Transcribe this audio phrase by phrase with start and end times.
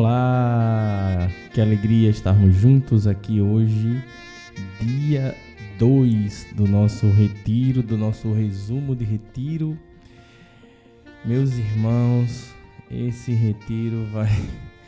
[0.00, 4.00] Olá, que alegria estarmos juntos aqui hoje,
[4.80, 5.34] dia
[5.76, 9.76] 2 do nosso retiro, do nosso resumo de retiro.
[11.24, 12.54] Meus irmãos,
[12.88, 14.30] esse retiro vai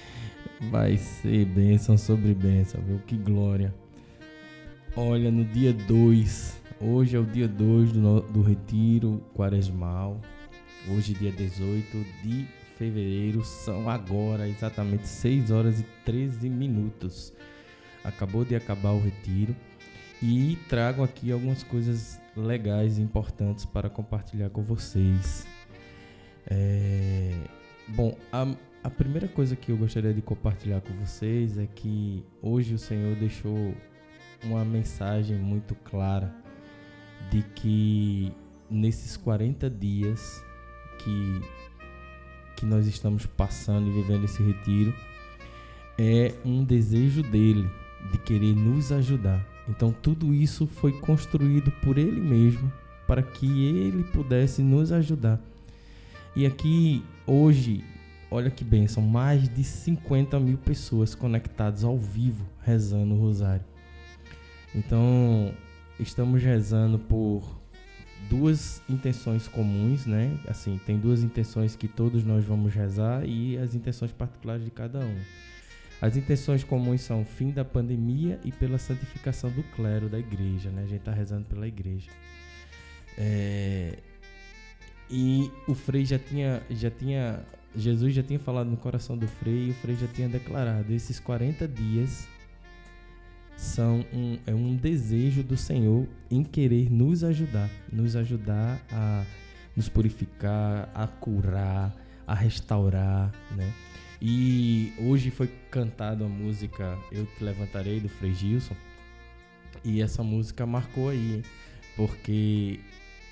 [0.72, 2.98] vai ser bênção sobre bênção, viu?
[3.06, 3.74] Que glória.
[4.96, 10.18] Olha, no dia 2, hoje é o dia 2 do, do retiro quaresmal,
[10.88, 17.32] hoje dia 18 de fevereiro, são agora exatamente 6 horas e 13 minutos.
[18.02, 19.54] Acabou de acabar o retiro
[20.22, 25.46] e trago aqui algumas coisas legais e importantes para compartilhar com vocês.
[26.46, 27.32] É...
[27.88, 28.46] Bom, a,
[28.82, 33.14] a primeira coisa que eu gostaria de compartilhar com vocês é que hoje o Senhor
[33.16, 33.74] deixou
[34.42, 36.34] uma mensagem muito clara
[37.30, 38.32] de que
[38.70, 40.42] nesses 40 dias
[40.98, 41.40] que
[42.64, 44.94] que nós estamos passando e vivendo esse retiro
[45.98, 47.70] é um desejo dele
[48.10, 49.46] de querer nos ajudar.
[49.68, 52.72] Então tudo isso foi construído por ele mesmo
[53.06, 55.38] para que ele pudesse nos ajudar.
[56.34, 57.84] E aqui hoje,
[58.30, 63.64] olha que bênção, mais de 50 mil pessoas conectadas ao vivo rezando o rosário.
[64.74, 65.54] Então
[66.00, 67.62] estamos rezando por
[68.28, 70.38] duas intenções comuns, né?
[70.48, 75.00] Assim, tem duas intenções que todos nós vamos rezar e as intenções particulares de cada
[75.00, 75.20] um.
[76.00, 80.82] As intenções comuns são fim da pandemia e pela santificação do clero da igreja, né?
[80.82, 82.10] A gente está rezando pela igreja.
[83.16, 83.98] É...
[85.10, 87.44] E o Frei já tinha, já tinha,
[87.76, 91.20] Jesus já tinha falado no coração do Frei e o Frei já tinha declarado: esses
[91.20, 92.26] 40 dias
[93.56, 99.24] são um, é um desejo do Senhor em querer nos ajudar, nos ajudar a
[99.76, 101.94] nos purificar, a curar,
[102.26, 103.72] a restaurar, né?
[104.20, 108.76] E hoje foi cantada a música Eu Te Levantarei do Frei Gilson
[109.84, 111.42] e essa música marcou aí,
[111.96, 112.80] porque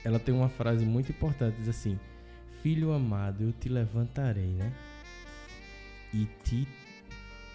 [0.04, 1.98] ela tem uma frase muito importante, diz assim:
[2.62, 4.72] Filho amado, eu te levantarei, né?
[6.12, 6.68] E te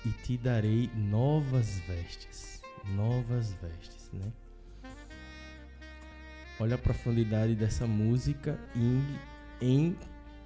[0.05, 2.56] e te darei novas vestes
[2.95, 4.31] novas vestes, né?
[6.59, 9.03] Olha a profundidade dessa música em,
[9.61, 9.95] em,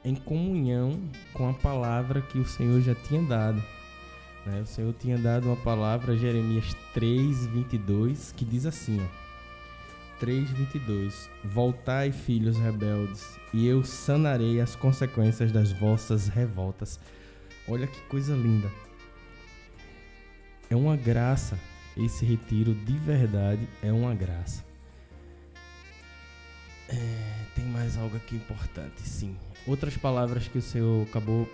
[0.03, 3.63] em comunhão com a palavra que o Senhor já tinha dado.
[4.45, 4.61] Né?
[4.61, 11.29] O Senhor tinha dado uma palavra, Jeremias 3, 22, que diz assim: ó, 3, 22:
[11.45, 16.99] Voltai, filhos rebeldes, e eu sanarei as consequências das vossas revoltas.
[17.69, 18.69] Olha que coisa linda.
[20.69, 21.57] É uma graça
[21.97, 24.63] esse retiro de verdade é uma graça.
[26.89, 29.35] É, tem mais algo aqui importante, sim.
[29.65, 31.49] Outras palavras que o Senhor acabou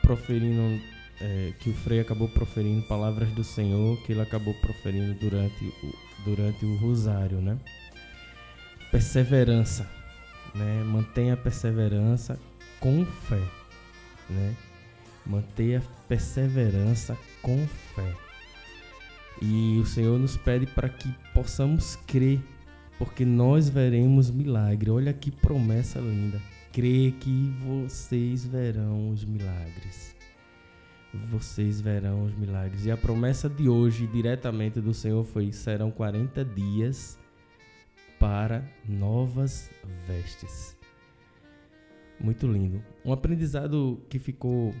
[0.00, 0.82] proferindo,
[1.20, 5.94] é, que o Frei acabou proferindo, palavras do Senhor que ele acabou proferindo durante o,
[6.24, 7.58] durante o rosário, né?
[8.90, 9.88] Perseverança,
[10.54, 10.82] né?
[10.82, 12.38] Mantenha a perseverança
[12.80, 13.42] com fé,
[14.30, 14.56] né?
[15.26, 18.27] Mantenha a perseverança com fé.
[19.40, 22.40] E o Senhor nos pede para que possamos crer,
[22.98, 24.90] porque nós veremos milagre.
[24.90, 26.40] Olha que promessa linda.
[26.72, 30.16] Crê que vocês verão os milagres.
[31.30, 32.84] Vocês verão os milagres.
[32.84, 37.18] E a promessa de hoje, diretamente do Senhor, foi: serão 40 dias
[38.18, 39.70] para novas
[40.06, 40.76] vestes.
[42.20, 42.82] Muito lindo.
[43.04, 44.74] Um aprendizado que ficou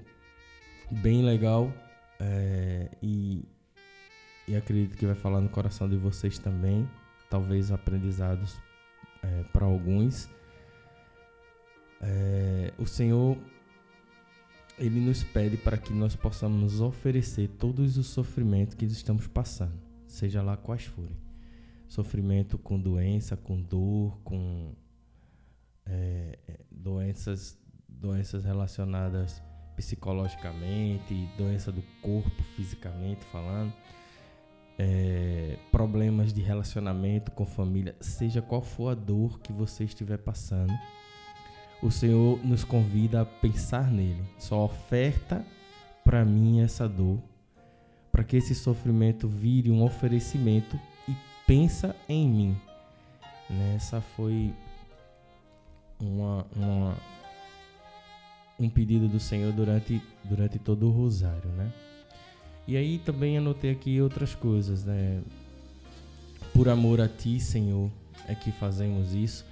[0.90, 1.72] bem legal
[2.18, 3.44] é, e
[4.48, 6.88] e acredito que vai falar no coração de vocês também,
[7.28, 8.58] talvez aprendizados
[9.22, 10.28] é, para alguns.
[12.00, 13.36] É, o Senhor
[14.78, 20.40] ele nos pede para que nós possamos oferecer todos os sofrimentos que estamos passando, seja
[20.40, 21.16] lá quais forem.
[21.86, 24.72] Sofrimento com doença, com dor, com
[25.84, 27.58] é, é doenças,
[27.88, 29.42] doenças relacionadas
[29.76, 33.72] psicologicamente, doença do corpo, fisicamente falando
[34.78, 40.72] é, problemas de relacionamento com família, seja qual for a dor que você estiver passando,
[41.82, 44.22] o Senhor nos convida a pensar nele.
[44.38, 45.44] Só oferta
[46.04, 47.18] para mim essa dor,
[48.10, 50.78] para que esse sofrimento vire um oferecimento
[51.08, 51.14] e
[51.46, 52.56] pensa em mim.
[53.50, 53.74] Né?
[53.76, 54.52] Essa foi
[56.00, 56.96] uma, uma,
[58.58, 61.72] um pedido do Senhor durante, durante todo o rosário, né?
[62.68, 65.22] E aí também anotei aqui outras coisas, né?
[66.52, 67.90] Por amor a ti, Senhor,
[68.28, 69.46] é que fazemos isso.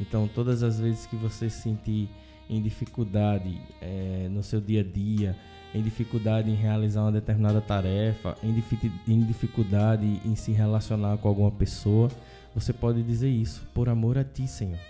[0.00, 2.08] Então, todas as vezes que você se sentir
[2.48, 5.36] em dificuldade é, no seu dia a dia,
[5.74, 8.64] em dificuldade em realizar uma determinada tarefa, em,
[9.06, 12.10] em dificuldade em se relacionar com alguma pessoa,
[12.54, 14.80] você pode dizer isso, por amor a ti, Senhor.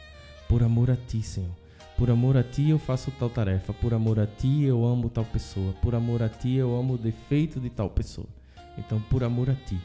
[0.49, 1.62] Por amor a ti, Senhor.
[2.03, 5.25] Por amor a ti eu faço tal tarefa, por amor a ti eu amo tal
[5.25, 8.27] pessoa, por amor a ti eu amo o defeito de tal pessoa.
[8.77, 9.81] Então, por amor a ti,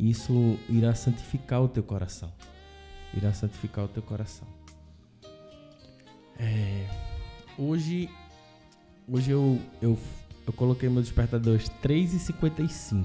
[0.00, 2.32] isso irá santificar o teu coração.
[3.14, 4.48] Irá santificar o teu coração.
[6.38, 6.86] É,
[7.58, 8.08] hoje
[9.06, 9.98] hoje eu, eu,
[10.46, 13.04] eu coloquei meu despertador às 3h55.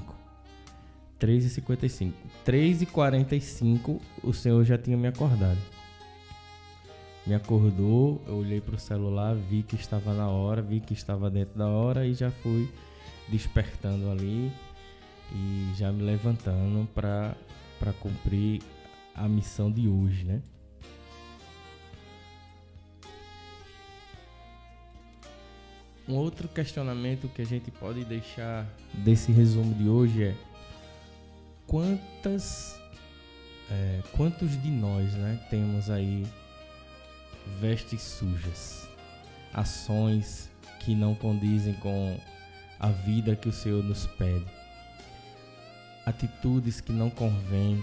[1.20, 2.12] 3h55.
[2.46, 5.81] 3h45 o senhor já tinha me acordado.
[7.24, 11.30] Me acordou, eu olhei para o celular, vi que estava na hora, vi que estava
[11.30, 12.68] dentro da hora e já fui
[13.28, 14.50] despertando ali
[15.32, 17.36] e já me levantando para
[18.00, 18.60] cumprir
[19.14, 20.42] a missão de hoje, né?
[26.08, 30.34] Um outro questionamento que a gente pode deixar desse resumo de hoje é
[31.66, 32.76] quantas
[33.70, 36.26] é, quantos de nós né, temos aí
[37.60, 38.88] vestes sujas,
[39.52, 40.50] ações
[40.80, 42.18] que não condizem com
[42.78, 44.46] a vida que o Senhor nos pede,
[46.04, 47.82] atitudes que não convêm,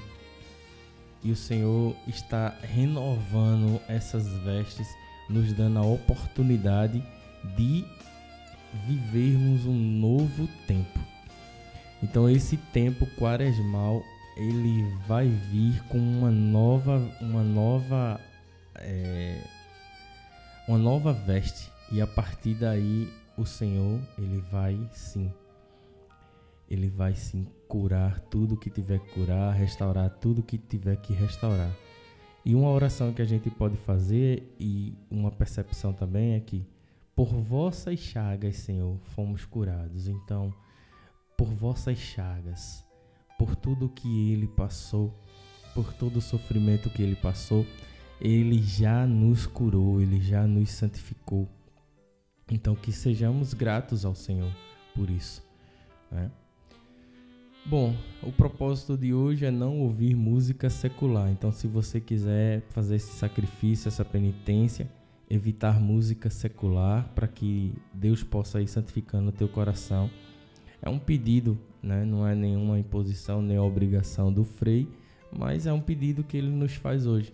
[1.23, 4.87] e o Senhor está renovando essas vestes,
[5.29, 7.03] nos dando a oportunidade
[7.57, 7.85] de
[8.87, 10.99] vivermos um novo tempo.
[12.01, 14.03] Então esse tempo quaresmal
[14.37, 18.19] ele vai vir com uma nova, uma nova,
[18.81, 19.41] é,
[20.67, 25.31] uma nova veste e a partir daí o Senhor ele vai sim,
[26.69, 31.71] ele vai sim curar tudo que tiver que curar, restaurar tudo que tiver que restaurar.
[32.43, 36.65] E uma oração que a gente pode fazer e uma percepção também é que
[37.15, 40.07] por vossas chagas, Senhor, fomos curados.
[40.07, 40.53] Então,
[41.37, 42.85] por vossas chagas,
[43.37, 45.13] por tudo que ele passou,
[45.75, 47.65] por todo o sofrimento que ele passou,
[48.21, 51.47] ele já nos curou, ele já nos santificou.
[52.51, 54.51] Então, que sejamos gratos ao Senhor
[54.95, 55.43] por isso.
[56.11, 56.31] Né?
[57.65, 61.29] Bom, o propósito de hoje é não ouvir música secular.
[61.29, 64.89] Então, se você quiser fazer esse sacrifício, essa penitência,
[65.29, 70.09] evitar música secular para que Deus possa ir santificando o teu coração.
[70.81, 72.03] É um pedido, né?
[72.03, 74.87] não é nenhuma imposição nem obrigação do Frei,
[75.31, 77.31] mas é um pedido que ele nos faz hoje.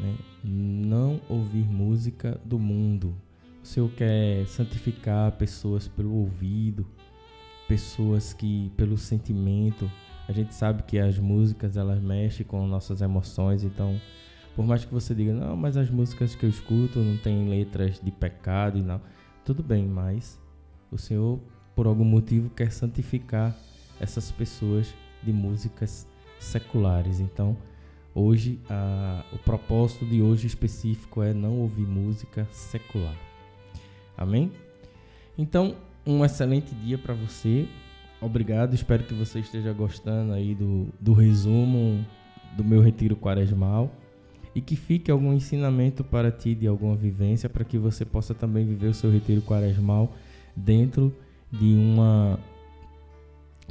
[0.00, 0.16] Né?
[0.42, 3.14] Não ouvir música do mundo.
[3.62, 6.86] O Senhor quer santificar pessoas pelo ouvido,
[7.68, 9.90] pessoas que pelo sentimento.
[10.26, 14.00] A gente sabe que as músicas elas mexem com nossas emoções, então
[14.56, 18.00] por mais que você diga, não, mas as músicas que eu escuto não tem letras
[18.00, 19.00] de pecado e não.
[19.44, 20.38] Tudo bem, mas
[20.90, 21.40] o Senhor,
[21.74, 23.56] por algum motivo, quer santificar
[23.98, 26.06] essas pessoas de músicas
[26.38, 27.20] seculares.
[27.20, 27.56] Então,
[28.14, 33.16] hoje, a, o propósito de hoje específico é não ouvir música secular.
[34.16, 34.52] Amém?
[35.36, 35.76] Então,
[36.06, 37.66] um excelente dia para você.
[38.20, 42.04] Obrigado, espero que você esteja gostando aí do, do resumo
[42.56, 43.90] do meu retiro quaresmal
[44.54, 48.66] e que fique algum ensinamento para ti de alguma vivência para que você possa também
[48.66, 50.12] viver o seu retiro quaresmal
[50.54, 51.14] dentro
[51.50, 52.38] de uma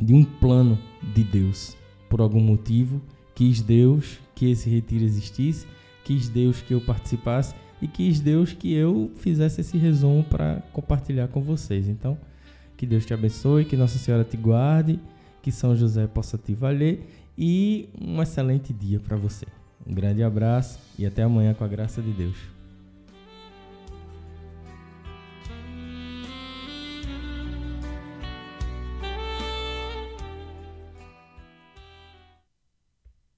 [0.02, 0.80] de um plano
[1.14, 1.76] de Deus.
[2.10, 3.02] Por algum motivo,
[3.40, 5.66] quis Deus que esse retiro existisse,
[6.04, 11.30] quis Deus que eu participasse e quis Deus que eu fizesse esse resumo para compartilhar
[11.30, 11.88] com vocês.
[11.88, 12.18] Então,
[12.76, 15.00] que Deus te abençoe, que Nossa Senhora te guarde,
[15.42, 17.02] que São José possa te valer
[17.38, 19.46] e um excelente dia para você.
[19.88, 22.59] Um grande abraço e até amanhã com a graça de Deus.